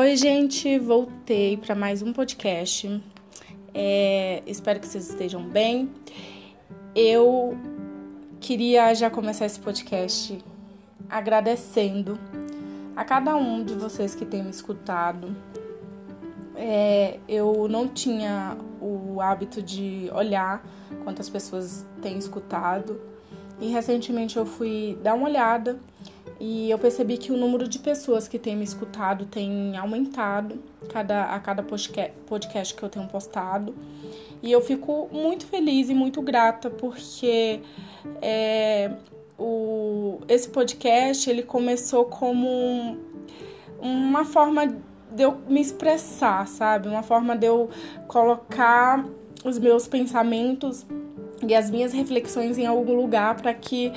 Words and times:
Oi, 0.00 0.14
gente, 0.14 0.78
voltei 0.78 1.56
para 1.56 1.74
mais 1.74 2.02
um 2.02 2.12
podcast. 2.12 3.02
É, 3.74 4.44
espero 4.46 4.78
que 4.78 4.86
vocês 4.86 5.10
estejam 5.10 5.42
bem. 5.42 5.90
Eu 6.94 7.58
queria 8.38 8.94
já 8.94 9.10
começar 9.10 9.46
esse 9.46 9.58
podcast 9.58 10.38
agradecendo 11.10 12.16
a 12.94 13.04
cada 13.04 13.34
um 13.34 13.64
de 13.64 13.74
vocês 13.74 14.14
que 14.14 14.24
tem 14.24 14.40
me 14.40 14.50
escutado. 14.50 15.34
É, 16.54 17.18
eu 17.28 17.66
não 17.68 17.88
tinha 17.88 18.56
o 18.80 19.20
hábito 19.20 19.60
de 19.60 20.08
olhar 20.14 20.64
quantas 21.02 21.28
pessoas 21.28 21.84
têm 22.00 22.16
escutado 22.16 23.00
e 23.60 23.66
recentemente 23.66 24.36
eu 24.36 24.46
fui 24.46 24.96
dar 25.02 25.14
uma 25.14 25.28
olhada 25.28 25.80
e 26.40 26.70
eu 26.70 26.78
percebi 26.78 27.16
que 27.16 27.32
o 27.32 27.36
número 27.36 27.66
de 27.66 27.78
pessoas 27.80 28.28
que 28.28 28.38
têm 28.38 28.56
me 28.56 28.62
escutado 28.62 29.26
tem 29.26 29.76
aumentado 29.76 30.58
cada, 30.92 31.24
a 31.24 31.40
cada 31.40 31.62
podcast 31.62 32.74
que 32.74 32.82
eu 32.82 32.88
tenho 32.88 33.08
postado. 33.08 33.74
E 34.40 34.52
eu 34.52 34.60
fico 34.60 35.08
muito 35.10 35.46
feliz 35.46 35.90
e 35.90 35.94
muito 35.94 36.22
grata 36.22 36.70
porque 36.70 37.60
é, 38.22 38.92
o, 39.36 40.20
esse 40.28 40.48
podcast 40.48 41.28
ele 41.28 41.42
começou 41.42 42.04
como 42.04 42.96
uma 43.80 44.24
forma 44.24 44.66
de 45.10 45.22
eu 45.22 45.38
me 45.48 45.60
expressar, 45.60 46.46
sabe? 46.46 46.88
Uma 46.88 47.02
forma 47.02 47.36
de 47.36 47.46
eu 47.46 47.68
colocar 48.06 49.04
os 49.44 49.58
meus 49.58 49.88
pensamentos 49.88 50.86
e 51.46 51.54
as 51.54 51.70
minhas 51.70 51.92
reflexões 51.92 52.58
em 52.58 52.66
algum 52.66 52.94
lugar 52.94 53.36
para 53.36 53.54
que 53.54 53.92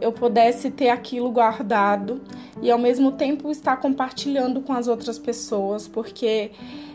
eu 0.00 0.12
pudesse 0.12 0.70
ter 0.70 0.88
aquilo 0.88 1.30
guardado 1.30 2.20
e 2.60 2.70
ao 2.70 2.78
mesmo 2.78 3.12
tempo 3.12 3.50
estar 3.50 3.76
compartilhando 3.76 4.60
com 4.60 4.72
as 4.72 4.88
outras 4.88 5.18
pessoas, 5.18 5.86
porque 5.86 6.50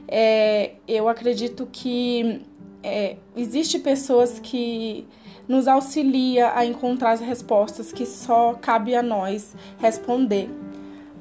é, 0.07 0.73
eu 0.87 1.07
acredito 1.07 1.67
que 1.71 2.41
é, 2.81 3.17
existe 3.35 3.79
pessoas 3.79 4.39
que 4.39 5.07
nos 5.47 5.67
auxilia 5.67 6.51
a 6.55 6.65
encontrar 6.65 7.11
as 7.11 7.19
respostas 7.19 7.91
que 7.91 8.05
só 8.05 8.53
cabe 8.53 8.95
a 8.95 9.03
nós 9.03 9.55
responder, 9.77 10.49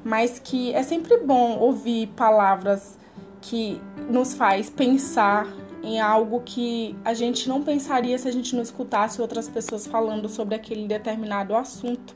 mas 0.03 0.39
que 0.39 0.73
é 0.73 0.83
sempre 0.83 1.17
bom 1.17 1.57
ouvir 1.59 2.07
palavras 2.15 2.97
que 3.41 3.81
nos 4.09 4.33
faz 4.33 4.69
pensar 4.69 5.47
em 5.83 5.99
algo 5.99 6.41
que 6.45 6.95
a 7.03 7.13
gente 7.13 7.49
não 7.49 7.61
pensaria 7.61 8.17
se 8.17 8.27
a 8.27 8.31
gente 8.31 8.55
não 8.55 8.63
escutasse 8.63 9.21
outras 9.21 9.49
pessoas 9.49 9.85
falando 9.85 10.29
sobre 10.29 10.55
aquele 10.55 10.87
determinado 10.87 11.53
assunto. 11.55 12.15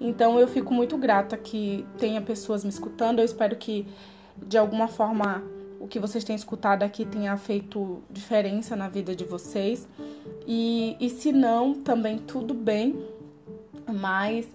Então 0.00 0.38
eu 0.38 0.48
fico 0.48 0.72
muito 0.72 0.96
grata 0.96 1.36
que 1.36 1.86
tenha 1.98 2.20
pessoas 2.20 2.64
me 2.64 2.70
escutando. 2.70 3.18
Eu 3.18 3.24
espero 3.24 3.56
que 3.56 3.86
de 4.36 4.56
alguma 4.56 4.88
forma 4.88 5.42
o 5.78 5.86
que 5.86 5.98
vocês 5.98 6.24
têm 6.24 6.34
escutado 6.34 6.82
aqui 6.82 7.04
tenha 7.04 7.36
feito 7.36 8.02
diferença 8.10 8.74
na 8.74 8.88
vida 8.88 9.14
de 9.14 9.24
vocês. 9.24 9.86
E, 10.46 10.96
e 10.98 11.10
se 11.10 11.32
não, 11.32 11.74
também 11.74 12.18
tudo 12.18 12.54
bem. 12.54 12.96
Mas 13.86 14.48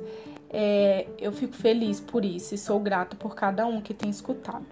é, 0.50 1.08
eu 1.20 1.32
fico 1.32 1.56
feliz 1.56 2.00
por 2.00 2.26
isso 2.26 2.56
e 2.56 2.58
sou 2.58 2.80
grata 2.80 3.16
por 3.16 3.36
cada 3.36 3.66
um 3.66 3.80
que 3.80 3.94
tem 3.94 4.10
escutado. 4.10 4.66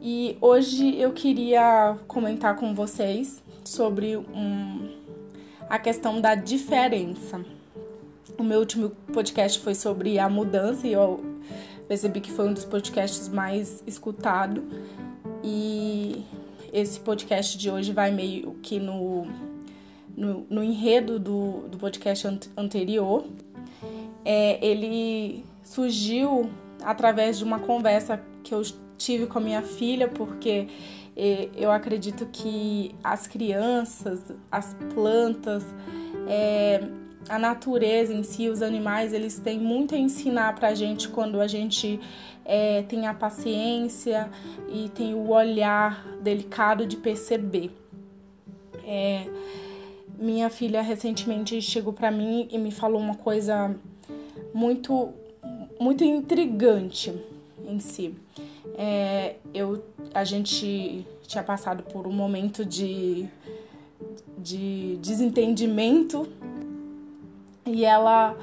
E 0.00 0.38
hoje 0.40 0.96
eu 0.96 1.12
queria 1.12 1.98
comentar 2.06 2.54
com 2.54 2.72
vocês 2.72 3.42
sobre 3.64 4.16
um, 4.16 4.94
a 5.68 5.76
questão 5.76 6.20
da 6.20 6.36
diferença. 6.36 7.44
O 8.38 8.44
meu 8.44 8.60
último 8.60 8.90
podcast 9.12 9.58
foi 9.58 9.74
sobre 9.74 10.16
a 10.20 10.28
mudança 10.28 10.86
e 10.86 10.92
eu 10.92 11.20
percebi 11.88 12.20
que 12.20 12.30
foi 12.30 12.48
um 12.48 12.52
dos 12.52 12.64
podcasts 12.64 13.28
mais 13.28 13.82
escutado. 13.88 14.62
E 15.42 16.24
esse 16.72 17.00
podcast 17.00 17.58
de 17.58 17.68
hoje 17.68 17.92
vai 17.92 18.12
meio 18.12 18.52
que 18.62 18.78
no, 18.78 19.26
no, 20.16 20.46
no 20.48 20.62
enredo 20.62 21.18
do, 21.18 21.68
do 21.68 21.76
podcast 21.76 22.40
anterior. 22.56 23.24
É, 24.24 24.64
ele 24.64 25.44
surgiu 25.64 26.48
através 26.84 27.38
de 27.38 27.42
uma 27.44 27.58
conversa 27.58 28.22
que 28.44 28.54
eu 28.54 28.62
tive 28.98 29.26
com 29.26 29.38
a 29.38 29.40
minha 29.40 29.62
filha, 29.62 30.08
porque 30.08 30.66
eh, 31.16 31.48
eu 31.56 31.70
acredito 31.70 32.26
que 32.26 32.94
as 33.02 33.26
crianças, 33.26 34.20
as 34.50 34.74
plantas, 34.92 35.64
é, 36.28 36.80
a 37.28 37.38
natureza 37.38 38.12
em 38.12 38.22
si, 38.22 38.48
os 38.48 38.60
animais, 38.60 39.12
eles 39.12 39.38
têm 39.38 39.58
muito 39.58 39.94
a 39.94 39.98
ensinar 39.98 40.54
pra 40.54 40.74
gente 40.74 41.08
quando 41.08 41.40
a 41.40 41.46
gente 41.46 41.98
é, 42.44 42.82
tem 42.82 43.06
a 43.06 43.14
paciência 43.14 44.30
e 44.68 44.88
tem 44.90 45.14
o 45.14 45.30
olhar 45.30 46.06
delicado 46.20 46.86
de 46.86 46.96
perceber. 46.96 47.70
É, 48.84 49.26
minha 50.18 50.50
filha 50.50 50.82
recentemente 50.82 51.60
chegou 51.62 51.92
para 51.92 52.10
mim 52.10 52.48
e 52.50 52.58
me 52.58 52.72
falou 52.72 53.00
uma 53.00 53.14
coisa 53.14 53.74
muito 54.52 55.12
muito 55.78 56.02
intrigante 56.02 57.14
em 57.64 57.78
si 57.78 58.16
é, 58.80 59.34
eu, 59.52 59.84
a 60.14 60.22
gente 60.22 61.04
tinha 61.26 61.42
passado 61.42 61.82
por 61.82 62.06
um 62.06 62.12
momento 62.12 62.64
de, 62.64 63.28
de 64.38 64.96
desentendimento 65.02 66.28
e 67.66 67.84
ela, 67.84 68.36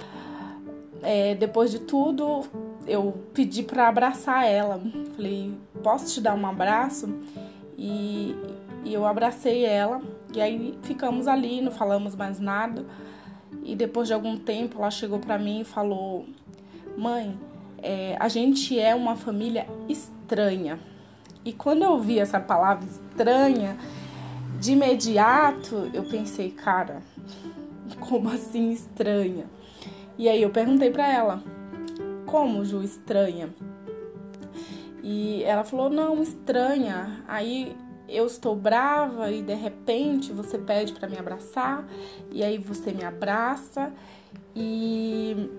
é, 1.02 1.36
depois 1.36 1.72
de 1.72 1.80
tudo, 1.80 2.44
eu 2.86 3.14
pedi 3.34 3.64
para 3.64 3.88
abraçar 3.88 4.46
ela. 4.46 4.82
Falei, 5.16 5.54
posso 5.82 6.14
te 6.14 6.20
dar 6.20 6.36
um 6.36 6.46
abraço? 6.46 7.08
E, 7.78 8.36
e 8.84 8.94
eu 8.94 9.06
abracei 9.06 9.64
ela 9.64 10.02
e 10.34 10.42
aí 10.42 10.78
ficamos 10.84 11.30
ali, 11.30 11.62
não 11.62 11.72
falamos 11.72 12.14
mais 12.14 12.42
nada. 12.42 12.86
E 13.64 13.74
depois 13.74 14.10
de 14.10 14.14
algum 14.14 14.36
tempo 14.36 14.80
ela 14.80 14.92
chegou 14.92 15.18
para 15.18 15.40
mim 15.40 15.62
e 15.62 15.64
falou: 15.64 16.26
Mãe, 16.98 17.40
é, 17.82 18.18
a 18.20 18.28
gente 18.28 18.78
é 18.78 18.94
uma 18.94 19.16
família 19.16 19.66
estranha. 20.26 20.80
E 21.44 21.54
quando 21.54 21.84
eu 21.84 21.92
ouvi 21.92 22.18
essa 22.18 22.40
palavra 22.40 22.86
estranha, 22.86 23.78
de 24.60 24.72
imediato 24.72 25.90
eu 25.94 26.04
pensei, 26.04 26.50
cara, 26.50 27.02
como 28.00 28.30
assim 28.30 28.72
estranha? 28.72 29.46
E 30.18 30.28
aí 30.28 30.42
eu 30.42 30.50
perguntei 30.50 30.90
para 30.90 31.08
ela, 31.08 31.44
como 32.26 32.66
Ju 32.66 32.82
estranha? 32.82 33.50
E 35.04 35.44
ela 35.44 35.64
falou, 35.64 35.90
não, 35.90 36.24
estranha. 36.24 37.24
Aí 37.28 37.78
eu 38.10 38.26
estou 38.26 38.56
brava 38.56 39.32
e 39.32 39.44
de 39.44 39.54
repente 39.54 40.32
você 40.32 40.58
pede 40.58 40.94
para 40.94 41.08
me 41.08 41.18
abraçar 41.18 41.86
e 42.32 42.44
aí 42.44 42.58
você 42.58 42.92
me 42.92 43.04
abraça 43.04 43.92
e 44.56 45.50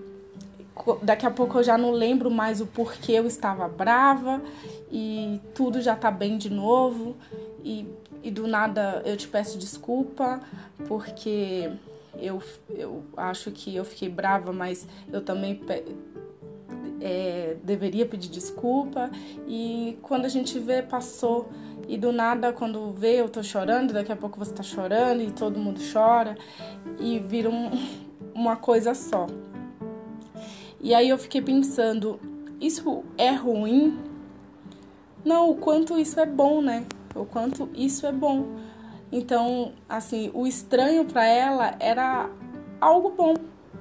daqui 1.01 1.25
a 1.25 1.31
pouco 1.31 1.57
eu 1.57 1.63
já 1.63 1.77
não 1.77 1.91
lembro 1.91 2.29
mais 2.29 2.61
o 2.61 2.65
porquê 2.65 3.13
eu 3.13 3.25
estava 3.25 3.67
brava 3.67 4.41
e 4.91 5.41
tudo 5.53 5.81
já 5.81 5.95
tá 5.95 6.11
bem 6.11 6.37
de 6.37 6.49
novo. 6.49 7.15
E, 7.63 7.87
e 8.23 8.31
do 8.31 8.47
nada 8.47 9.01
eu 9.05 9.17
te 9.17 9.27
peço 9.27 9.57
desculpa 9.57 10.39
porque 10.87 11.69
eu, 12.19 12.41
eu 12.69 13.03
acho 13.15 13.51
que 13.51 13.75
eu 13.75 13.85
fiquei 13.85 14.09
brava, 14.09 14.51
mas 14.51 14.87
eu 15.11 15.21
também 15.21 15.61
é, 17.01 17.57
deveria 17.63 18.05
pedir 18.05 18.29
desculpa. 18.29 19.09
E 19.47 19.97
quando 20.01 20.25
a 20.25 20.29
gente 20.29 20.59
vê 20.59 20.81
passou. 20.81 21.49
E 21.89 21.97
do 21.97 22.11
nada 22.11 22.51
quando 22.51 22.91
vê 22.91 23.21
eu 23.21 23.29
tô 23.29 23.41
chorando, 23.41 23.93
daqui 23.93 24.11
a 24.11 24.15
pouco 24.15 24.37
você 24.37 24.53
tá 24.53 24.61
chorando 24.61 25.21
e 25.21 25.31
todo 25.31 25.57
mundo 25.57 25.79
chora. 25.93 26.37
E 26.99 27.19
vira 27.19 27.49
um, 27.49 27.71
uma 28.35 28.55
coisa 28.55 28.93
só. 28.93 29.27
E 30.79 30.93
aí 30.93 31.09
eu 31.09 31.17
fiquei 31.17 31.41
pensando, 31.41 32.19
isso 32.61 33.03
é 33.17 33.31
ruim? 33.31 33.97
Não, 35.25 35.49
o 35.49 35.55
quanto 35.55 35.99
isso 35.99 36.19
é 36.19 36.25
bom, 36.25 36.61
né? 36.61 36.85
O 37.15 37.25
quanto 37.25 37.69
isso 37.73 38.05
é 38.05 38.11
bom. 38.11 38.45
Então, 39.11 39.73
assim, 39.87 40.29
o 40.33 40.45
estranho 40.45 41.05
para 41.05 41.25
ela 41.25 41.75
era 41.79 42.29
algo 42.79 43.11
bom. 43.11 43.33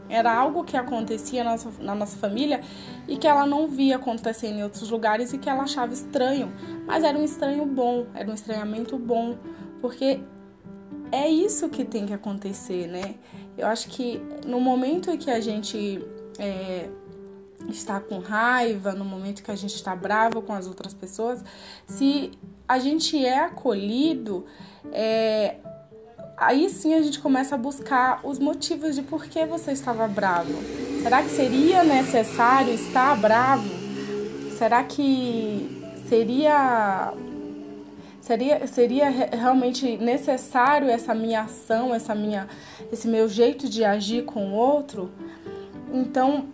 Era 0.08 0.32
algo 0.32 0.64
que 0.64 0.76
acontecia 0.76 1.42
na 1.42 1.50
nossa, 1.50 1.70
na 1.80 1.94
nossa 1.94 2.16
família 2.16 2.60
e 3.08 3.16
que 3.16 3.26
ela 3.26 3.44
não 3.44 3.66
via 3.66 3.96
acontecer 3.96 4.48
em 4.48 4.62
outros 4.62 4.88
lugares 4.88 5.32
e 5.32 5.38
que 5.38 5.50
ela 5.50 5.64
achava 5.64 5.92
estranho. 5.92 6.52
Mas 6.86 7.02
era 7.02 7.18
um 7.18 7.24
estranho 7.24 7.66
bom, 7.66 8.06
era 8.14 8.30
um 8.30 8.34
estranhamento 8.34 8.96
bom, 8.96 9.36
porque 9.80 10.20
é 11.10 11.28
isso 11.28 11.68
que 11.68 11.84
tem 11.84 12.06
que 12.06 12.12
acontecer, 12.12 12.86
né? 12.86 13.16
Eu 13.58 13.66
acho 13.66 13.88
que 13.88 14.20
no 14.46 14.60
momento 14.60 15.10
em 15.10 15.16
que 15.16 15.30
a 15.30 15.40
gente 15.40 16.04
é, 16.38 16.88
está 17.68 18.00
com 18.00 18.18
raiva, 18.18 18.92
no 18.92 19.04
momento 19.04 19.42
que 19.42 19.50
a 19.50 19.56
gente 19.56 19.74
está 19.74 19.94
bravo 19.94 20.42
com 20.42 20.52
as 20.52 20.66
outras 20.66 20.94
pessoas, 20.94 21.44
se 21.86 22.30
a 22.68 22.78
gente 22.78 23.24
é 23.24 23.38
acolhido, 23.38 24.44
é, 24.92 25.56
aí 26.36 26.68
sim 26.68 26.94
a 26.94 27.02
gente 27.02 27.18
começa 27.20 27.54
a 27.54 27.58
buscar 27.58 28.20
os 28.24 28.38
motivos 28.38 28.94
de 28.94 29.02
por 29.02 29.24
que 29.26 29.44
você 29.46 29.72
estava 29.72 30.06
bravo. 30.06 30.54
Será 31.02 31.22
que 31.22 31.30
seria 31.30 31.84
necessário 31.84 32.72
estar 32.72 33.16
bravo? 33.16 33.68
Será 34.58 34.82
que 34.82 35.70
seria 36.08 37.12
seria 38.20 38.66
seria 38.66 39.08
realmente 39.08 39.96
necessário 39.98 40.88
essa 40.88 41.14
minha 41.14 41.42
ação, 41.42 41.94
essa 41.94 42.14
minha 42.14 42.48
esse 42.90 43.06
meu 43.06 43.28
jeito 43.28 43.68
de 43.68 43.84
agir 43.84 44.24
com 44.24 44.52
o 44.52 44.54
outro? 44.54 45.10
Então, 45.92 46.46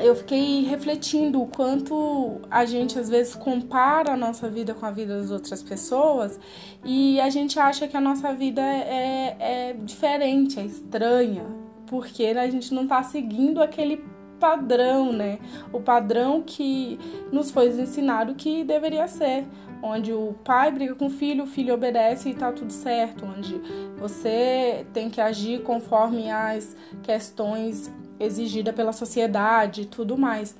eu 0.00 0.14
fiquei 0.14 0.64
refletindo 0.64 1.42
o 1.42 1.46
quanto 1.46 2.40
a 2.50 2.64
gente 2.64 2.98
às 2.98 3.08
vezes 3.08 3.34
compara 3.34 4.12
a 4.12 4.16
nossa 4.16 4.48
vida 4.48 4.74
com 4.74 4.84
a 4.84 4.90
vida 4.90 5.18
das 5.18 5.30
outras 5.30 5.62
pessoas 5.62 6.38
e 6.84 7.20
a 7.20 7.30
gente 7.30 7.58
acha 7.58 7.88
que 7.88 7.96
a 7.96 8.00
nossa 8.00 8.32
vida 8.34 8.60
é, 8.60 9.36
é 9.40 9.72
diferente, 9.72 10.60
é 10.60 10.64
estranha, 10.64 11.44
porque 11.86 12.24
a 12.24 12.48
gente 12.48 12.72
não 12.74 12.82
está 12.82 13.02
seguindo 13.02 13.62
aquele 13.62 14.04
padrão, 14.38 15.12
né? 15.12 15.38
O 15.72 15.80
padrão 15.80 16.42
que 16.46 16.98
nos 17.32 17.50
foi 17.50 17.68
ensinado 17.68 18.36
que 18.36 18.62
deveria 18.62 19.08
ser, 19.08 19.44
onde 19.82 20.12
o 20.12 20.34
pai 20.44 20.70
briga 20.70 20.94
com 20.94 21.06
o 21.06 21.10
filho, 21.10 21.42
o 21.42 21.46
filho 21.46 21.74
obedece 21.74 22.30
e 22.30 22.34
tá 22.34 22.52
tudo 22.52 22.72
certo, 22.72 23.24
onde 23.24 23.60
você 23.98 24.86
tem 24.92 25.10
que 25.10 25.20
agir 25.20 25.62
conforme 25.62 26.30
as 26.30 26.76
questões 27.02 27.92
exigida 28.20 28.72
pela 28.72 28.92
sociedade 28.92 29.82
e 29.82 29.86
tudo 29.86 30.16
mais. 30.16 30.56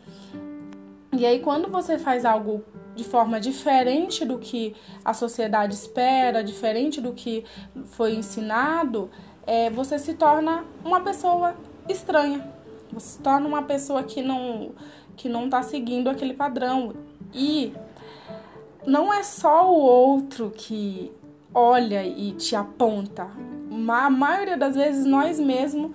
E 1.13 1.25
aí, 1.25 1.41
quando 1.41 1.69
você 1.69 1.99
faz 1.99 2.25
algo 2.25 2.63
de 2.95 3.05
forma 3.05 3.41
diferente 3.41 4.25
do 4.25 4.39
que 4.39 4.75
a 5.05 5.15
sociedade 5.15 5.75
espera, 5.75 6.43
diferente 6.43 7.01
do 7.01 7.13
que 7.13 7.45
foi 7.85 8.15
ensinado, 8.15 9.11
é, 9.47 9.71
você 9.71 9.99
se 9.99 10.15
torna 10.15 10.65
uma 10.85 11.01
pessoa 11.01 11.55
estranha. 11.89 12.47
Você 12.93 13.17
se 13.17 13.19
torna 13.21 13.47
uma 13.47 13.63
pessoa 13.63 14.03
que 14.03 14.21
não 14.23 14.73
que 15.17 15.29
não 15.29 15.47
está 15.47 15.63
seguindo 15.63 16.09
aquele 16.09 16.35
padrão. 16.35 16.95
E 17.35 17.73
não 18.87 19.13
é 19.13 19.23
só 19.23 19.71
o 19.71 19.81
outro 19.81 20.53
que 20.57 21.11
olha 21.53 22.05
e 22.07 22.33
te 22.33 22.55
aponta. 22.55 23.29
A 23.89 24.11
maioria 24.11 24.57
das 24.57 24.75
vezes 24.77 25.05
nós 25.05 25.41
mesmos 25.41 25.91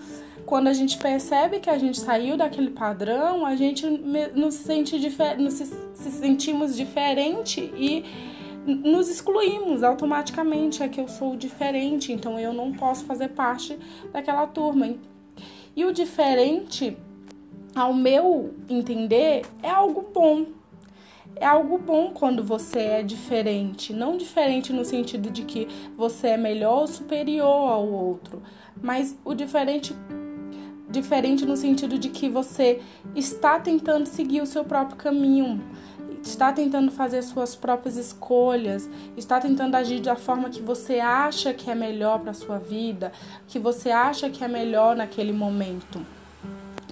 quando 0.46 0.68
a 0.68 0.74
gente 0.74 0.98
percebe 0.98 1.60
que 1.60 1.70
a 1.70 1.78
gente 1.78 2.00
saiu 2.00 2.36
daquele 2.38 2.70
padrão, 2.70 3.46
a 3.46 3.56
gente 3.56 3.88
nos 4.36 4.56
sente 4.56 4.96
nos 5.38 5.54
se, 5.54 5.66
se 5.94 6.12
sentimos 6.12 6.76
diferente 6.76 7.74
e 7.76 8.04
nos 8.66 9.10
excluímos 9.10 9.84
automaticamente. 9.84 10.84
É 10.84 10.90
que 10.90 11.00
eu 11.00 11.08
sou 11.08 11.36
diferente, 11.36 12.12
então 12.12 12.40
eu 12.40 12.54
não 12.54 12.74
posso 12.74 13.06
fazer 13.06 13.30
parte 13.30 13.78
daquela 14.12 14.46
turma. 14.48 14.96
E 15.76 15.86
o 15.86 15.92
diferente, 15.92 16.98
ao 17.76 17.94
meu 17.94 18.54
entender, 18.70 19.46
é 19.62 19.70
algo 19.70 20.06
bom. 20.14 20.46
É 21.36 21.46
algo 21.46 21.80
bom 21.80 22.12
quando 22.14 22.44
você 22.44 22.80
é 22.80 23.04
diferente, 23.04 23.92
não 23.92 24.18
diferente 24.18 24.72
no 24.72 24.86
sentido 24.86 25.32
de 25.32 25.44
que 25.44 25.68
você 25.98 26.28
é 26.28 26.38
melhor 26.38 26.82
ou 26.82 26.88
superior 26.88 27.72
ao 27.72 27.88
outro, 27.88 28.44
mas 28.80 29.18
o 29.26 29.34
diferente 29.34 29.96
diferente 30.94 31.46
no 31.46 31.58
sentido 31.58 31.98
de 31.98 32.10
que 32.10 32.30
você 32.30 32.80
está 33.16 33.60
tentando 33.60 34.06
seguir 34.06 34.42
o 34.42 34.46
seu 34.46 34.64
próprio 34.64 34.96
caminho, 34.96 35.62
está 36.22 36.54
tentando 36.54 36.92
fazer 36.92 37.24
suas 37.24 37.56
próprias 37.56 37.98
escolhas, 37.98 38.88
está 39.18 39.40
tentando 39.40 39.76
agir 39.76 40.00
da 40.00 40.16
forma 40.16 40.50
que 40.50 40.62
você 40.62 41.00
acha 41.00 41.54
que 41.54 41.70
é 41.70 41.76
melhor 41.76 42.20
para 42.20 42.34
sua 42.34 42.60
vida, 42.60 43.12
que 43.48 43.60
você 43.60 43.90
acha 43.90 44.30
que 44.30 44.44
é 44.44 44.48
melhor 44.48 44.96
naquele 44.96 45.34
momento. 45.34 46.00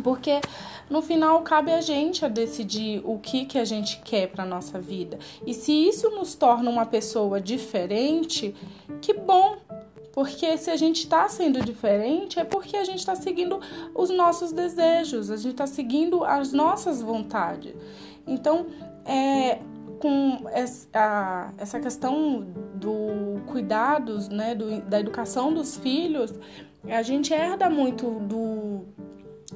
Porque 0.03 0.41
no 0.89 1.01
final 1.01 1.41
cabe 1.43 1.71
a 1.71 1.79
gente 1.79 2.25
a 2.25 2.27
decidir 2.27 3.01
o 3.05 3.19
que 3.19 3.45
que 3.45 3.59
a 3.59 3.63
gente 3.63 4.01
quer 4.03 4.27
para 4.27 4.43
nossa 4.43 4.79
vida. 4.79 5.19
E 5.45 5.53
se 5.53 5.71
isso 5.71 6.09
nos 6.09 6.33
torna 6.33 6.69
uma 6.69 6.85
pessoa 6.85 7.39
diferente, 7.39 8.55
que 8.99 9.13
bom, 9.13 9.57
porque 10.11 10.57
se 10.57 10.69
a 10.69 10.75
gente 10.75 11.03
está 11.03 11.27
sendo 11.29 11.63
diferente, 11.63 12.39
é 12.39 12.43
porque 12.43 12.75
a 12.77 12.83
gente 12.83 12.99
está 12.99 13.15
seguindo 13.15 13.59
os 13.95 14.09
nossos 14.09 14.51
desejos, 14.51 15.31
a 15.31 15.37
gente 15.37 15.51
está 15.51 15.67
seguindo 15.67 16.23
as 16.23 16.51
nossas 16.51 17.01
vontades. 17.01 17.73
Então, 18.27 18.67
é, 19.05 19.59
com 19.99 20.47
essa, 20.51 21.53
essa 21.57 21.79
questão 21.79 22.45
do 22.75 23.41
cuidados, 23.47 24.27
né, 24.27 24.55
do, 24.55 24.81
da 24.81 24.99
educação 24.99 25.53
dos 25.53 25.77
filhos, 25.77 26.33
a 26.83 27.01
gente 27.03 27.33
herda 27.33 27.69
muito 27.69 28.09
do 28.21 28.85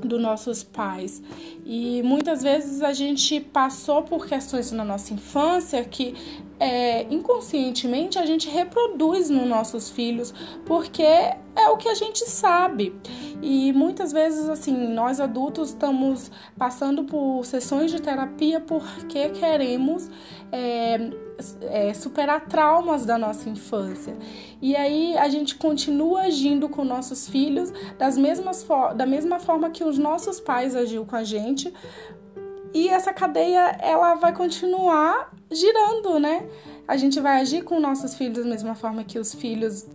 dos 0.03 0.21
nossos 0.21 0.63
pais. 0.63 1.21
E 1.65 2.01
muitas 2.03 2.43
vezes 2.43 2.81
a 2.81 2.93
gente 2.93 3.39
passou 3.39 4.03
por 4.03 4.27
questões 4.27 4.71
na 4.71 4.83
nossa 4.83 5.13
infância 5.13 5.83
que 5.83 6.13
é, 6.59 7.03
inconscientemente 7.13 8.17
a 8.17 8.25
gente 8.25 8.49
reproduz 8.49 9.29
nos 9.29 9.47
nossos 9.47 9.89
filhos, 9.89 10.33
porque 10.65 11.03
é 11.03 11.69
o 11.69 11.77
que 11.77 11.87
a 11.87 11.93
gente 11.93 12.29
sabe. 12.29 12.93
E 13.41 13.73
muitas 13.73 14.11
vezes, 14.11 14.49
assim, 14.49 14.75
nós 14.93 15.19
adultos 15.19 15.69
estamos 15.69 16.31
passando 16.57 17.03
por 17.03 17.45
sessões 17.45 17.91
de 17.91 18.01
terapia 18.01 18.59
porque 18.59 19.29
queremos 19.29 20.09
é, 20.51 21.09
é, 21.61 21.93
superar 21.93 22.45
traumas 22.47 23.05
da 23.05 23.17
nossa 23.17 23.49
infância. 23.49 24.15
E 24.61 24.75
aí 24.75 25.17
a 25.17 25.27
gente 25.29 25.55
continua 25.55 26.23
agindo 26.23 26.69
com 26.69 26.83
nossos 26.83 27.27
filhos 27.27 27.71
das 27.97 28.17
mesmas 28.17 28.65
da 28.95 29.05
mesma 29.05 29.39
forma 29.39 29.69
que 29.69 29.83
os 29.83 29.97
nossos 29.97 30.39
pais 30.39 30.75
agiu 30.75 31.05
com 31.05 31.15
a 31.15 31.23
gente. 31.23 31.73
E 32.73 32.89
essa 32.89 33.13
cadeia 33.13 33.77
ela 33.81 34.15
vai 34.15 34.33
continuar 34.33 35.31
girando, 35.51 36.19
né? 36.19 36.47
A 36.87 36.97
gente 36.97 37.19
vai 37.19 37.41
agir 37.41 37.63
com 37.63 37.79
nossos 37.79 38.15
filhos 38.15 38.39
da 38.39 38.49
mesma 38.49 38.75
forma 38.75 39.03
que 39.03 39.17
os 39.17 39.33
filhos 39.33 39.87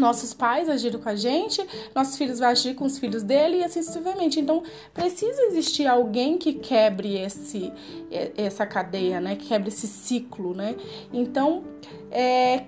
nossos 0.00 0.34
pais 0.34 0.68
agiram 0.68 0.98
com 0.98 1.08
a 1.08 1.14
gente, 1.14 1.64
nossos 1.94 2.16
filhos 2.16 2.38
vão 2.38 2.48
agir 2.48 2.74
com 2.74 2.84
os 2.84 2.98
filhos 2.98 3.22
dele 3.22 3.58
e 3.58 3.64
assim 3.64 3.82
sucessivamente. 3.82 4.40
Então, 4.40 4.62
precisa 4.92 5.42
existir 5.42 5.86
alguém 5.86 6.38
que 6.38 6.54
quebre 6.54 7.16
esse, 7.18 7.72
essa 8.36 8.66
cadeia, 8.66 9.20
né? 9.20 9.36
Que 9.36 9.46
quebre 9.46 9.68
esse 9.68 9.86
ciclo, 9.86 10.54
né? 10.54 10.74
Então, 11.12 11.64
é, 12.10 12.64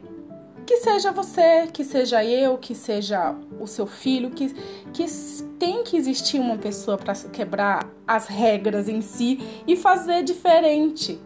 que 0.67 0.76
seja 0.79 1.11
você, 1.11 1.67
que 1.73 1.84
seja 1.84 2.25
eu, 2.25 2.56
que 2.58 2.75
seja 2.75 3.34
o 3.61 3.67
seu 3.67 3.87
filho, 3.87 4.31
que, 4.31 4.55
que 4.93 5.05
tem 5.58 5.82
que 5.82 5.96
existir 5.96 6.38
uma 6.38 6.56
pessoa 6.56 6.96
para 6.96 7.14
quebrar 7.14 7.88
as 8.06 8.26
regras 8.26 8.88
em 8.88 9.00
si 9.00 9.39
e 9.67 9.77
fazer 9.77 10.22
diferente. 10.22 11.19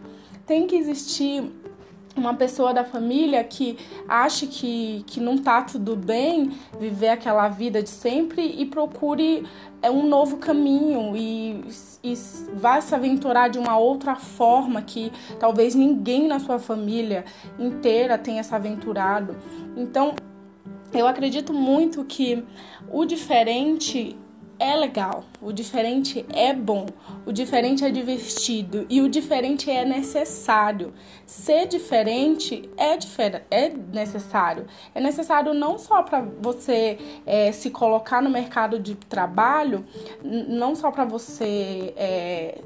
Tem 0.45 0.65
que 0.65 0.75
existir 0.75 1.43
uma 2.19 2.33
pessoa 2.33 2.73
da 2.73 2.83
família 2.83 3.43
que 3.43 3.77
ache 4.07 4.47
que, 4.47 5.03
que 5.07 5.19
não 5.19 5.37
tá 5.37 5.61
tudo 5.61 5.95
bem 5.95 6.51
viver 6.79 7.09
aquela 7.09 7.47
vida 7.49 7.81
de 7.81 7.89
sempre 7.89 8.41
e 8.57 8.65
procure 8.65 9.45
é, 9.81 9.89
um 9.89 10.07
novo 10.07 10.37
caminho 10.37 11.15
e, 11.15 11.63
e 12.03 12.13
vá 12.53 12.81
se 12.81 12.93
aventurar 12.93 13.49
de 13.49 13.59
uma 13.59 13.77
outra 13.77 14.15
forma 14.15 14.81
que 14.81 15.11
talvez 15.39 15.75
ninguém 15.75 16.27
na 16.27 16.39
sua 16.39 16.59
família 16.59 17.25
inteira 17.59 18.17
tenha 18.17 18.43
se 18.43 18.53
aventurado. 18.53 19.35
Então, 19.75 20.15
eu 20.93 21.07
acredito 21.07 21.53
muito 21.53 22.03
que 22.05 22.43
o 22.91 23.05
diferente 23.05 24.17
é 24.59 24.75
legal, 24.75 25.23
o 25.41 25.51
diferente 25.51 26.25
é 26.33 26.53
bom, 26.53 26.87
o 27.25 27.31
diferente 27.31 27.85
é 27.85 27.89
divertido 27.89 28.85
e 28.89 29.01
o 29.01 29.09
diferente 29.09 29.69
é 29.69 29.85
necessário. 29.85 30.93
Ser 31.25 31.67
diferente 31.67 32.69
é, 32.77 32.97
difer 32.97 33.45
é 33.51 33.69
necessário. 33.69 34.65
É 34.95 34.99
necessário 34.99 35.53
não 35.53 35.77
só 35.77 36.01
para 36.01 36.21
você 36.21 36.97
é, 37.25 37.51
se 37.51 37.69
colocar 37.69 38.21
no 38.21 38.29
mercado 38.29 38.79
de 38.79 38.95
trabalho, 38.95 39.85
não 40.23 40.75
só 40.75 40.91
para 40.91 41.05
você. 41.05 41.93
É, 41.95 42.61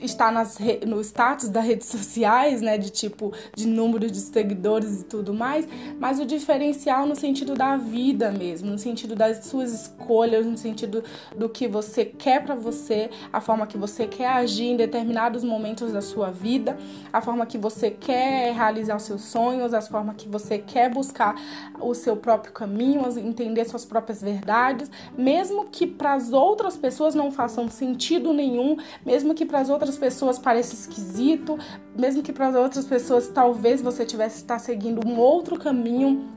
está 0.00 0.30
nas, 0.30 0.58
no 0.86 1.00
status 1.00 1.48
das 1.48 1.64
redes 1.64 1.88
sociais, 1.88 2.60
né, 2.60 2.78
de 2.78 2.90
tipo 2.90 3.32
de 3.54 3.66
número 3.66 4.10
de 4.10 4.18
seguidores 4.18 5.00
e 5.00 5.04
tudo 5.04 5.32
mais, 5.32 5.66
mas 5.98 6.20
o 6.20 6.26
diferencial 6.26 7.06
no 7.06 7.16
sentido 7.16 7.54
da 7.54 7.76
vida 7.76 8.30
mesmo, 8.30 8.70
no 8.70 8.78
sentido 8.78 9.14
das 9.14 9.46
suas 9.46 9.72
escolhas, 9.72 10.46
no 10.46 10.56
sentido 10.56 11.02
do 11.36 11.48
que 11.48 11.68
você 11.68 12.04
quer 12.04 12.42
para 12.42 12.54
você, 12.54 13.10
a 13.32 13.40
forma 13.40 13.66
que 13.66 13.78
você 13.78 14.06
quer 14.06 14.28
agir 14.28 14.64
em 14.64 14.76
determinados 14.76 15.44
momentos 15.44 15.92
da 15.92 16.00
sua 16.00 16.30
vida, 16.30 16.76
a 17.12 17.20
forma 17.20 17.46
que 17.46 17.58
você 17.58 17.90
quer 17.90 18.52
realizar 18.52 18.96
os 18.96 19.02
seus 19.02 19.22
sonhos, 19.22 19.72
a 19.74 19.80
forma 19.80 20.14
que 20.14 20.28
você 20.28 20.58
quer 20.58 20.90
buscar 20.90 21.34
o 21.80 21.94
seu 21.94 22.16
próprio 22.16 22.52
caminho, 22.52 23.02
entender 23.18 23.64
suas 23.64 23.84
próprias 23.84 24.22
verdades, 24.22 24.90
mesmo 25.16 25.66
que 25.66 25.86
para 25.86 26.14
as 26.14 26.32
outras 26.32 26.76
pessoas 26.76 27.14
não 27.14 27.30
façam 27.30 27.68
sentido 27.68 28.32
nenhum, 28.32 28.76
mesmo 29.04 29.34
que 29.34 29.44
para 29.44 29.60
as 29.60 29.68
outras 29.76 29.96
pessoas 29.96 30.38
pareça 30.38 30.74
esquisito, 30.74 31.58
mesmo 31.96 32.22
que 32.22 32.32
para 32.32 32.48
as 32.48 32.54
outras 32.54 32.84
pessoas 32.84 33.28
talvez 33.28 33.80
você 33.80 34.04
tivesse 34.04 34.38
estar 34.38 34.58
seguindo 34.58 35.06
um 35.06 35.18
outro 35.18 35.58
caminho, 35.58 36.28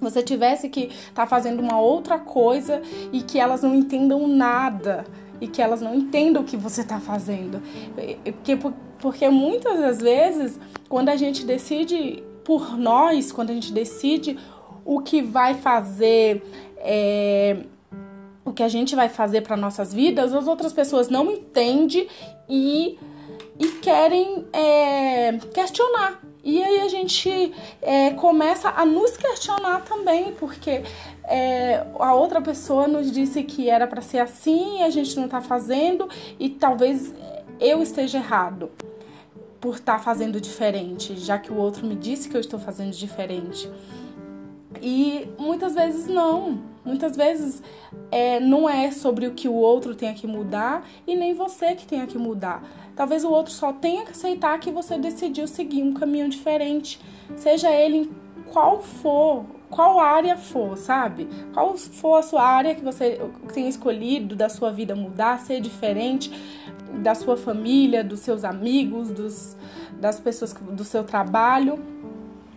você 0.00 0.22
tivesse 0.22 0.68
que 0.68 0.86
estar 0.86 1.12
tá 1.22 1.26
fazendo 1.26 1.60
uma 1.60 1.78
outra 1.80 2.18
coisa 2.18 2.82
e 3.12 3.22
que 3.22 3.38
elas 3.38 3.62
não 3.62 3.74
entendam 3.74 4.26
nada. 4.26 5.04
e 5.38 5.46
que 5.46 5.60
elas 5.60 5.82
não 5.82 5.94
entendam 5.94 6.42
o 6.42 6.46
que 6.46 6.56
você 6.56 6.80
está 6.80 6.98
fazendo. 6.98 7.60
Porque, 8.24 8.56
porque 8.98 9.28
muitas 9.28 9.78
das 9.78 10.00
vezes, 10.00 10.58
quando 10.88 11.10
a 11.10 11.16
gente 11.16 11.44
decide 11.44 12.24
por 12.42 12.78
nós, 12.78 13.30
quando 13.32 13.50
a 13.50 13.52
gente 13.52 13.70
decide 13.70 14.38
o 14.82 15.02
que 15.02 15.20
vai 15.20 15.52
fazer. 15.52 16.42
É, 16.78 17.66
o 18.46 18.52
que 18.52 18.62
a 18.62 18.68
gente 18.68 18.94
vai 18.94 19.08
fazer 19.08 19.42
para 19.42 19.56
nossas 19.56 19.92
vidas, 19.92 20.32
as 20.32 20.46
outras 20.46 20.72
pessoas 20.72 21.08
não 21.08 21.30
entendem 21.32 22.08
e, 22.48 22.96
e 23.58 23.66
querem 23.82 24.46
é, 24.52 25.36
questionar. 25.52 26.22
E 26.44 26.62
aí 26.62 26.80
a 26.80 26.88
gente 26.88 27.52
é, 27.82 28.12
começa 28.12 28.68
a 28.70 28.86
nos 28.86 29.16
questionar 29.16 29.82
também, 29.82 30.32
porque 30.34 30.82
é, 31.24 31.84
a 31.98 32.14
outra 32.14 32.40
pessoa 32.40 32.86
nos 32.86 33.10
disse 33.10 33.42
que 33.42 33.68
era 33.68 33.84
para 33.84 34.00
ser 34.00 34.20
assim 34.20 34.78
e 34.78 34.82
a 34.84 34.90
gente 34.90 35.16
não 35.16 35.24
está 35.24 35.40
fazendo 35.40 36.08
e 36.38 36.48
talvez 36.48 37.12
eu 37.58 37.82
esteja 37.82 38.18
errado 38.18 38.70
por 39.60 39.74
estar 39.74 39.94
tá 39.94 39.98
fazendo 39.98 40.40
diferente, 40.40 41.16
já 41.16 41.36
que 41.36 41.50
o 41.50 41.56
outro 41.56 41.84
me 41.84 41.96
disse 41.96 42.28
que 42.28 42.36
eu 42.36 42.40
estou 42.40 42.60
fazendo 42.60 42.92
diferente. 42.92 43.68
E 44.80 45.28
muitas 45.36 45.74
vezes 45.74 46.06
não. 46.06 46.75
Muitas 46.86 47.16
vezes 47.16 47.60
é, 48.12 48.38
não 48.38 48.68
é 48.68 48.92
sobre 48.92 49.26
o 49.26 49.32
que 49.32 49.48
o 49.48 49.54
outro 49.54 49.94
tenha 49.94 50.14
que 50.14 50.26
mudar 50.26 50.86
e 51.04 51.16
nem 51.16 51.34
você 51.34 51.74
que 51.74 51.84
tenha 51.84 52.06
que 52.06 52.16
mudar. 52.16 52.62
Talvez 52.94 53.24
o 53.24 53.30
outro 53.30 53.52
só 53.52 53.72
tenha 53.72 54.04
que 54.04 54.12
aceitar 54.12 54.58
que 54.60 54.70
você 54.70 54.96
decidiu 54.96 55.48
seguir 55.48 55.82
um 55.82 55.92
caminho 55.92 56.28
diferente, 56.28 57.00
seja 57.34 57.70
ele 57.70 57.96
em 57.98 58.10
qual 58.44 58.80
for, 58.80 59.44
qual 59.68 59.98
área 59.98 60.36
for, 60.36 60.78
sabe? 60.78 61.28
Qual 61.52 61.76
for 61.76 62.18
a 62.18 62.22
sua 62.22 62.42
área 62.42 62.74
que 62.74 62.84
você 62.84 63.20
tenha 63.52 63.68
escolhido 63.68 64.36
da 64.36 64.48
sua 64.48 64.70
vida 64.70 64.94
mudar, 64.94 65.40
ser 65.40 65.60
diferente 65.60 66.30
da 67.02 67.14
sua 67.14 67.36
família, 67.36 68.04
dos 68.04 68.20
seus 68.20 68.44
amigos, 68.44 69.10
dos, 69.10 69.56
das 70.00 70.20
pessoas 70.20 70.54
do 70.54 70.84
seu 70.84 71.02
trabalho 71.02 71.78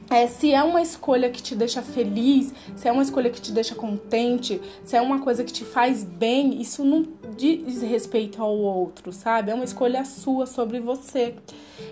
é, 0.10 0.26
se 0.26 0.52
é 0.52 0.64
uma 0.64 0.82
escolha 0.82 1.30
que 1.30 1.42
te 1.42 1.56
deixa 1.56 1.84
feliz, 1.84 2.52
se 2.76 2.88
é 2.88 2.92
uma 2.92 3.04
escolha 3.04 3.30
que 3.30 3.40
te 3.40 3.52
deixa 3.52 3.76
contente, 3.76 4.60
se 4.84 4.98
é 4.98 5.02
uma 5.02 5.20
coisa 5.20 5.44
que 5.44 5.54
te 5.54 5.64
faz 5.64 6.04
bem, 6.04 6.60
isso 6.60 6.84
não 6.84 7.06
diz 7.38 7.84
respeito 7.84 8.42
ao 8.42 8.58
outro, 8.58 9.14
sabe? 9.14 9.52
É 9.52 9.54
uma 9.54 9.64
escolha 9.64 10.04
sua 10.04 10.48
sobre 10.48 10.80
você. 10.80 11.36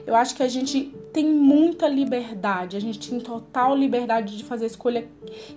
Eu 0.05 0.15
acho 0.15 0.35
que 0.35 0.41
a 0.41 0.47
gente 0.47 0.91
tem 1.13 1.25
muita 1.25 1.87
liberdade, 1.87 2.75
a 2.75 2.81
gente 2.81 3.07
tem 3.07 3.19
total 3.19 3.75
liberdade 3.75 4.35
de 4.35 4.43
fazer 4.43 4.63
a 4.63 4.67
escolha 4.67 5.07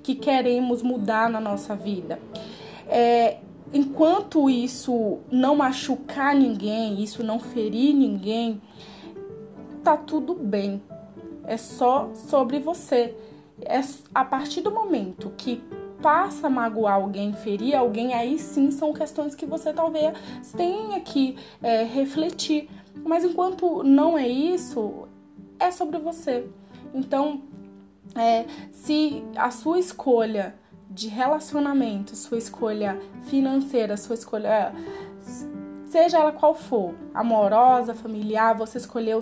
que 0.02 0.14
queremos 0.14 0.82
mudar 0.82 1.30
na 1.30 1.40
nossa 1.40 1.74
vida. 1.74 2.20
É, 2.86 3.38
enquanto 3.72 4.50
isso 4.50 5.20
não 5.30 5.56
machucar 5.56 6.34
ninguém, 6.34 7.02
isso 7.02 7.24
não 7.24 7.40
ferir 7.40 7.94
ninguém, 7.94 8.60
tá 9.82 9.96
tudo 9.96 10.34
bem 10.34 10.82
é 11.44 11.56
só 11.56 12.10
sobre 12.14 12.58
você. 12.58 13.14
É 13.62 13.80
a 14.14 14.24
partir 14.24 14.62
do 14.62 14.70
momento 14.70 15.32
que 15.36 15.62
passa 16.00 16.46
a 16.46 16.50
magoar 16.50 16.94
alguém, 16.94 17.32
ferir 17.32 17.74
alguém, 17.74 18.14
aí 18.14 18.38
sim 18.38 18.70
são 18.70 18.92
questões 18.92 19.34
que 19.34 19.44
você 19.44 19.72
talvez 19.72 20.16
tenha 20.56 20.98
que 21.00 21.36
é, 21.62 21.82
refletir. 21.82 22.68
Mas 23.04 23.24
enquanto 23.24 23.82
não 23.82 24.16
é 24.16 24.26
isso, 24.26 25.08
é 25.58 25.70
sobre 25.70 25.98
você. 25.98 26.46
Então, 26.94 27.42
é, 28.14 28.46
se 28.72 29.22
a 29.36 29.50
sua 29.50 29.78
escolha 29.78 30.54
de 30.90 31.06
relacionamento, 31.06 32.16
sua 32.16 32.38
escolha 32.38 33.00
financeira, 33.22 33.96
sua 33.96 34.14
escolha 34.14 34.72
seja 35.90 36.18
ela 36.18 36.32
qual 36.32 36.54
for, 36.54 36.94
amorosa, 37.12 37.94
familiar, 37.94 38.56
você 38.56 38.78
escolheu 38.78 39.20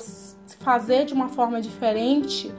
fazer 0.61 1.07
de 1.07 1.15
uma 1.15 1.29
forma 1.29 1.61
diferente 1.61 2.53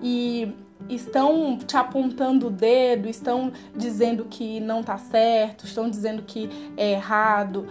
e 0.00 0.54
estão 0.88 1.58
te 1.58 1.76
apontando 1.76 2.46
o 2.46 2.50
dedo, 2.50 3.08
estão 3.08 3.52
dizendo 3.74 4.26
que 4.26 4.60
não 4.60 4.84
tá 4.84 4.96
certo, 4.98 5.64
estão 5.64 5.90
dizendo 5.90 6.22
que 6.22 6.48
é 6.76 6.92
errado. 6.92 7.66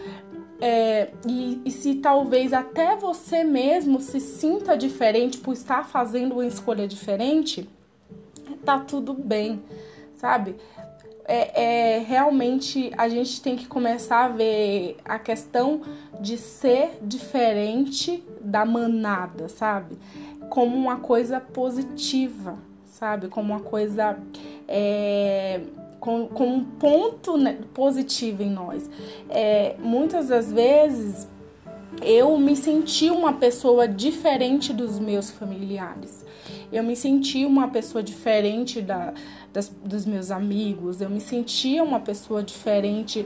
É, 0.59 1.11
e, 1.27 1.61
e 1.63 1.71
se 1.71 1.95
talvez 1.95 2.51
até 2.51 2.95
você 2.97 3.43
mesmo 3.43 4.01
se 4.01 4.19
sinta 4.19 4.77
diferente 4.77 5.37
por 5.37 5.53
estar 5.53 5.85
fazendo 5.85 6.33
uma 6.33 6.45
escolha 6.45 6.85
diferente, 6.87 7.69
tá 8.65 8.79
tudo 8.79 9.13
bem, 9.13 9.63
sabe? 10.13 10.57
É, 11.27 11.96
é, 11.96 12.00
realmente 12.00 12.91
a 12.98 13.10
gente 13.10 13.41
tem 13.41 13.55
que 13.55 13.67
começar 13.67 14.25
a 14.25 14.27
ver 14.29 14.98
a 15.03 15.17
questão 15.17 15.82
de 16.20 16.38
ser 16.38 17.00
diferente 17.01 18.24
da 18.39 18.63
manada, 18.65 19.50
sabe? 19.50 19.98
Como 20.50 20.75
uma 20.75 20.98
coisa 20.98 21.39
positiva, 21.39 22.58
sabe? 22.86 23.27
Como 23.27 23.53
uma 23.53 23.62
coisa. 23.62 24.17
É, 24.67 25.62
com, 26.00 26.27
com 26.27 26.48
um 26.48 26.63
ponto 26.63 27.36
né, 27.36 27.58
positivo 27.74 28.44
em 28.44 28.51
nós. 28.51 28.88
É, 29.27 29.75
muitas 29.79 30.27
das 30.27 30.51
vezes 30.51 31.27
eu 32.01 32.37
me 32.37 32.55
senti 32.55 33.09
uma 33.09 33.33
pessoa 33.33 33.87
diferente 33.87 34.73
dos 34.73 34.99
meus 34.99 35.29
familiares. 35.29 36.25
Eu 36.71 36.83
me 36.83 36.95
senti 36.95 37.45
uma 37.45 37.67
pessoa 37.69 38.03
diferente 38.03 38.81
da, 38.81 39.13
das, 39.53 39.69
dos 39.83 40.05
meus 40.05 40.31
amigos, 40.31 40.99
eu 40.99 41.09
me 41.09 41.21
sentia 41.21 41.83
uma 41.83 41.99
pessoa 41.99 42.43
diferente 42.43 43.25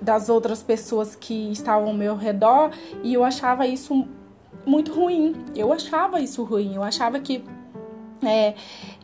das 0.00 0.28
outras 0.28 0.62
pessoas 0.62 1.14
que 1.14 1.50
estavam 1.52 1.88
ao 1.88 1.94
meu 1.94 2.16
redor 2.16 2.70
e 3.02 3.12
eu 3.12 3.24
achava 3.24 3.66
isso 3.66 4.06
muito 4.64 4.92
ruim. 4.92 5.34
Eu 5.54 5.72
achava 5.72 6.20
isso 6.20 6.42
ruim, 6.44 6.74
eu 6.74 6.82
achava 6.82 7.20
que 7.20 7.44
é, 8.22 8.54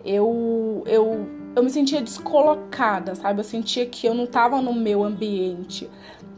eu, 0.05 0.83
eu, 0.87 1.29
eu 1.55 1.63
me 1.63 1.71
sentia 1.71 2.01
descolocada, 2.01 3.15
sabe? 3.15 3.41
Eu 3.41 3.45
sentia 3.45 3.87
que 3.87 4.07
eu 4.07 4.15
não 4.15 4.25
estava 4.25 4.61
no 4.61 4.73
meu 4.73 5.05
ambiente 5.05 5.89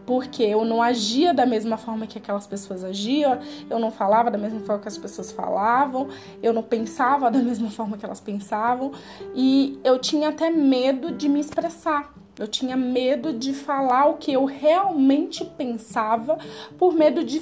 porque 0.07 0.43
eu 0.43 0.65
não 0.65 0.81
agia 0.83 1.35
da 1.35 1.45
mesma 1.45 1.77
forma 1.77 2.07
que 2.07 2.19
aquelas 2.19 2.47
pessoas 2.47 2.85
agiam, 2.85 3.39
eu 3.69 3.79
não 3.79 3.91
falava 3.91 4.31
da 4.31 4.39
mesma 4.39 4.61
forma 4.61 4.81
que 4.81 4.89
as 4.89 4.97
pessoas 4.99 5.33
falavam, 5.33 6.09
eu 6.43 6.53
não 6.53 6.63
pensava 6.63 7.31
da 7.31 7.39
mesma 7.43 7.71
forma 7.71 7.99
que 7.99 8.05
elas 8.05 8.21
pensavam 8.21 8.93
e 9.35 9.79
eu 9.83 9.99
tinha 9.99 10.29
até 10.29 10.49
medo 10.51 11.13
de 11.13 11.29
me 11.29 11.41
expressar. 11.41 12.15
Eu 12.39 12.47
tinha 12.47 12.77
medo 12.77 13.33
de 13.33 13.55
falar 13.55 14.11
o 14.11 14.19
que 14.19 14.31
eu 14.31 14.45
realmente 14.45 15.43
pensava, 15.43 16.39
por 16.77 16.93
medo 16.93 17.25
de 17.25 17.41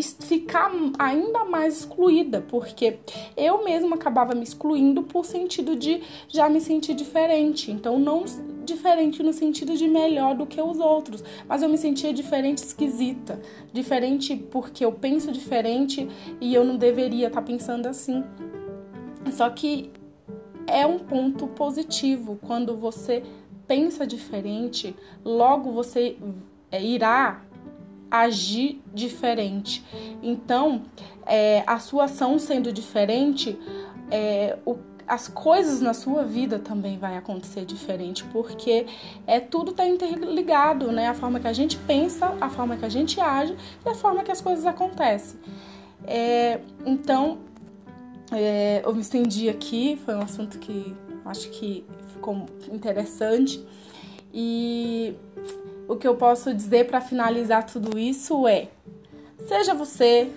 ficar 0.00 0.72
ainda 0.98 1.44
mais 1.44 1.80
excluída, 1.80 2.42
porque 2.48 2.98
eu 3.36 3.62
mesma 3.62 3.96
acabava 3.96 4.34
me 4.34 4.42
excluindo 4.42 5.02
por 5.02 5.26
sentido 5.26 5.76
de 5.76 6.02
já 6.26 6.48
me 6.48 6.58
sentir 6.58 6.94
diferente. 6.94 7.70
Então, 7.70 7.98
não 7.98 8.24
diferente 8.64 9.22
no 9.22 9.32
sentido 9.32 9.76
de 9.76 9.86
melhor 9.86 10.34
do 10.34 10.46
que 10.46 10.60
os 10.60 10.78
outros, 10.78 11.22
mas 11.48 11.62
eu 11.62 11.68
me 11.68 11.78
sentia 11.78 12.12
diferente, 12.12 12.58
esquisita. 12.58 13.40
Diferente 13.72 14.36
porque 14.36 14.84
eu 14.84 14.92
penso 14.92 15.30
diferente 15.30 16.08
e 16.40 16.54
eu 16.54 16.64
não 16.64 16.76
deveria 16.76 17.28
estar 17.28 17.40
tá 17.40 17.46
pensando 17.46 17.86
assim. 17.86 18.24
Só 19.32 19.48
que 19.50 19.90
é 20.66 20.86
um 20.86 20.98
ponto 20.98 21.46
positivo 21.48 22.38
quando 22.42 22.76
você 22.76 23.22
pensa 23.66 24.06
diferente, 24.06 24.94
logo 25.24 25.72
você 25.72 26.16
é, 26.70 26.82
irá 26.82 27.42
agir 28.10 28.80
diferente. 28.92 29.84
Então, 30.22 30.82
é, 31.26 31.64
a 31.66 31.78
sua 31.78 32.04
ação 32.04 32.38
sendo 32.38 32.72
diferente, 32.72 33.58
é, 34.10 34.56
o, 34.64 34.76
as 35.06 35.28
coisas 35.28 35.80
na 35.80 35.94
sua 35.94 36.24
vida 36.24 36.58
também 36.58 36.98
vai 36.98 37.16
acontecer 37.16 37.64
diferente, 37.64 38.24
porque 38.24 38.86
é 39.26 39.40
tudo 39.40 39.70
está 39.70 39.86
interligado, 39.86 40.90
né? 40.90 41.08
A 41.08 41.14
forma 41.14 41.40
que 41.40 41.46
a 41.46 41.52
gente 41.52 41.76
pensa, 41.78 42.34
a 42.40 42.48
forma 42.48 42.76
que 42.76 42.84
a 42.84 42.88
gente 42.88 43.20
age 43.20 43.56
e 43.84 43.88
a 43.88 43.94
forma 43.94 44.22
que 44.22 44.32
as 44.32 44.40
coisas 44.40 44.64
acontecem. 44.66 45.38
É, 46.06 46.60
então, 46.84 47.38
é, 48.32 48.82
eu 48.84 48.94
me 48.94 49.00
estendi 49.00 49.48
aqui, 49.48 50.00
foi 50.04 50.14
um 50.14 50.22
assunto 50.22 50.58
que 50.58 50.94
acho 51.24 51.48
que 51.50 51.84
ficou 52.08 52.46
interessante. 52.70 53.64
E 54.32 55.14
o 55.86 55.96
que 55.96 56.06
eu 56.06 56.16
posso 56.16 56.52
dizer 56.52 56.86
para 56.86 57.00
finalizar 57.00 57.64
tudo 57.64 57.98
isso 57.98 58.46
é: 58.48 58.68
seja 59.46 59.74
você, 59.74 60.30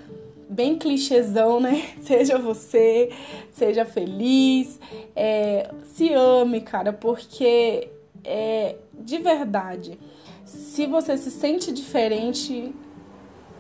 bem 0.50 0.78
clichêzão, 0.78 1.60
né? 1.60 1.84
Seja 2.02 2.38
você, 2.38 3.12
seja 3.52 3.86
feliz, 3.86 4.80
é, 5.16 5.72
se 5.84 6.14
ame, 6.14 6.62
cara, 6.62 6.94
porque 6.94 7.90
é 8.24 8.76
de 8.94 9.18
verdade. 9.18 10.00
Se 10.46 10.86
você 10.86 11.18
se 11.18 11.30
sente 11.30 11.72
diferente, 11.72 12.74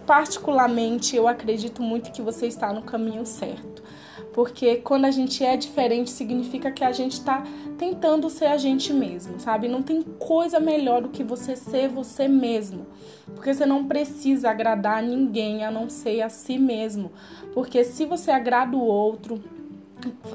particularmente, 0.07 1.17
eu 1.17 1.27
acredito 1.27 1.83
muito 1.83 2.13
que 2.13 2.21
você 2.21 2.47
está 2.47 2.71
no 2.71 2.81
caminho 2.81 3.25
certo. 3.25 3.83
Porque 4.31 4.77
quando 4.77 5.05
a 5.05 5.11
gente 5.11 5.43
é 5.43 5.57
diferente, 5.57 6.09
significa 6.09 6.71
que 6.71 6.83
a 6.83 6.91
gente 6.91 7.13
está 7.13 7.43
tentando 7.77 8.29
ser 8.29 8.45
a 8.45 8.57
gente 8.57 8.93
mesmo, 8.93 9.39
sabe? 9.39 9.67
Não 9.67 9.81
tem 9.81 10.01
coisa 10.01 10.59
melhor 10.59 11.01
do 11.01 11.09
que 11.09 11.23
você 11.23 11.55
ser 11.55 11.89
você 11.89 12.27
mesmo. 12.27 12.85
Porque 13.25 13.53
você 13.53 13.65
não 13.65 13.85
precisa 13.85 14.49
agradar 14.49 15.03
ninguém 15.03 15.65
a 15.65 15.71
não 15.71 15.89
ser 15.89 16.21
a 16.21 16.29
si 16.29 16.57
mesmo. 16.57 17.11
Porque 17.53 17.83
se 17.83 18.05
você 18.05 18.31
agrada 18.31 18.77
o 18.77 18.81
outro, 18.81 19.43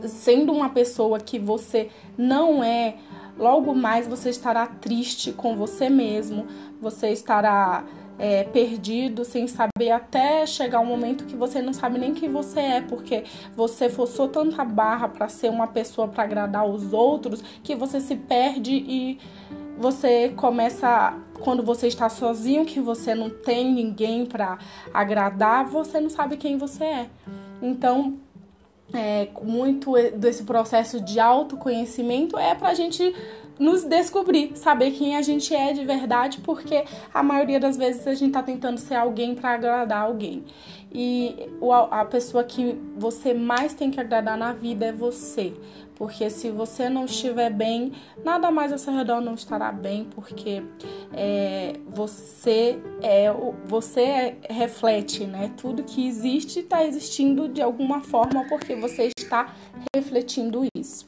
sendo 0.06 0.52
uma 0.52 0.68
pessoa 0.68 1.18
que 1.18 1.38
você 1.38 1.88
não 2.18 2.62
é, 2.62 2.96
logo 3.38 3.74
mais 3.74 4.06
você 4.06 4.30
estará 4.30 4.66
triste 4.66 5.32
com 5.32 5.56
você 5.56 5.88
mesmo, 5.88 6.46
você 6.80 7.10
estará 7.10 7.84
é, 8.22 8.44
perdido, 8.44 9.24
sem 9.24 9.48
saber 9.48 9.90
até 9.90 10.46
chegar 10.46 10.78
um 10.78 10.86
momento 10.86 11.24
que 11.24 11.34
você 11.34 11.60
não 11.60 11.72
sabe 11.72 11.98
nem 11.98 12.14
quem 12.14 12.30
você 12.30 12.60
é, 12.60 12.80
porque 12.80 13.24
você 13.56 13.88
forçou 13.88 14.28
tanta 14.28 14.64
barra 14.64 15.08
para 15.08 15.28
ser 15.28 15.50
uma 15.50 15.66
pessoa 15.66 16.06
para 16.06 16.22
agradar 16.22 16.64
os 16.64 16.92
outros 16.92 17.42
que 17.64 17.74
você 17.74 18.00
se 18.00 18.14
perde 18.14 18.74
e 18.74 19.18
você 19.76 20.28
começa 20.36 21.18
quando 21.40 21.64
você 21.64 21.88
está 21.88 22.08
sozinho, 22.08 22.64
que 22.64 22.78
você 22.78 23.12
não 23.12 23.28
tem 23.28 23.74
ninguém 23.74 24.24
para 24.24 24.56
agradar, 24.94 25.64
você 25.64 25.98
não 25.98 26.08
sabe 26.08 26.36
quem 26.36 26.56
você 26.56 26.84
é. 26.84 27.10
Então, 27.60 28.18
é, 28.94 29.30
muito 29.42 29.94
desse 30.16 30.44
processo 30.44 31.00
de 31.00 31.18
autoconhecimento 31.18 32.38
é 32.38 32.54
para 32.54 32.72
gente 32.72 33.12
nos 33.62 33.85
descobrir, 33.85 34.57
saber 34.57 34.90
quem 34.90 35.16
a 35.16 35.23
gente 35.23 35.54
é 35.54 35.73
de 35.73 35.85
verdade, 35.85 36.38
porque 36.42 36.85
a 37.14 37.23
maioria 37.23 37.61
das 37.61 37.76
vezes 37.76 38.04
a 38.09 38.14
gente 38.14 38.28
está 38.28 38.42
tentando 38.42 38.78
ser 38.78 38.97
alguém 38.97 39.37
para 39.37 39.50
agradar 39.50 40.02
alguém. 40.02 40.45
E 40.92 41.49
a 41.90 42.04
pessoa 42.04 42.42
que 42.42 42.76
você 42.97 43.33
mais 43.33 43.73
tem 43.73 43.90
que 43.90 44.00
agradar 44.00 44.37
na 44.37 44.52
vida 44.52 44.87
é 44.87 44.92
você. 44.92 45.54
Porque 45.95 46.28
se 46.28 46.50
você 46.50 46.88
não 46.88 47.04
estiver 47.04 47.50
bem, 47.50 47.92
nada 48.25 48.50
mais 48.50 48.73
ao 48.73 48.78
seu 48.78 48.92
redor 48.92 49.21
não 49.21 49.35
estará 49.35 49.71
bem, 49.71 50.09
porque 50.12 50.62
é, 51.12 51.75
você 51.87 52.78
é 53.00 53.33
você 53.64 54.00
é, 54.00 54.37
reflete, 54.50 55.25
né? 55.25 55.52
Tudo 55.57 55.85
que 55.85 56.07
existe 56.07 56.59
está 56.59 56.85
existindo 56.85 57.49
de 57.49 57.62
alguma 57.62 58.00
forma 58.00 58.45
porque 58.49 58.75
você 58.75 59.12
está 59.16 59.54
refletindo 59.95 60.64
isso. 60.76 61.04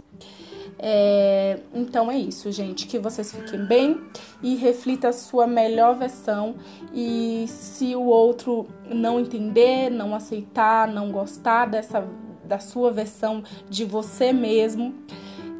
É, 0.86 1.60
então 1.74 2.10
é 2.10 2.18
isso, 2.18 2.52
gente. 2.52 2.86
Que 2.86 2.98
vocês 2.98 3.32
fiquem 3.32 3.64
bem 3.64 3.98
e 4.42 4.54
reflita 4.54 5.08
a 5.08 5.12
sua 5.14 5.46
melhor 5.46 5.94
versão. 5.94 6.56
E 6.92 7.46
se 7.48 7.96
o 7.96 8.02
outro 8.02 8.66
não 8.90 9.18
entender, 9.18 9.88
não 9.88 10.14
aceitar, 10.14 10.86
não 10.86 11.10
gostar 11.10 11.64
dessa 11.64 12.06
da 12.44 12.58
sua 12.58 12.92
versão 12.92 13.42
de 13.70 13.86
você 13.86 14.30
mesmo, 14.30 14.94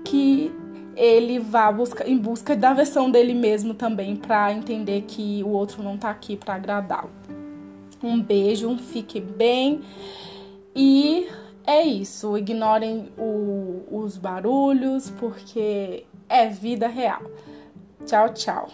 que 0.05 0.53
ele 0.95 1.39
vá 1.39 1.73
busca, 1.73 2.07
em 2.07 2.19
busca 2.19 2.55
da 2.55 2.75
versão 2.75 3.11
dele 3.11 3.33
mesmo 3.33 3.73
também 3.73 4.15
para 4.15 4.53
entender 4.53 5.05
que 5.09 5.43
o 5.43 5.49
outro 5.49 5.83
não 5.83 5.97
tá 5.97 6.11
aqui 6.11 6.37
para 6.37 6.57
agradá-lo. 6.57 7.11
Um 8.03 8.21
beijo, 8.21 8.77
fique 8.77 9.19
bem 9.19 9.81
e 10.77 11.27
é 11.67 11.83
isso, 11.83 12.37
ignorem 12.37 13.09
o, 13.17 13.85
os 13.91 14.17
barulhos, 14.17 15.11
porque 15.11 16.05
é 16.29 16.49
vida 16.49 16.87
real. 16.87 17.23
Tchau, 18.05 18.29
tchau. 18.35 18.69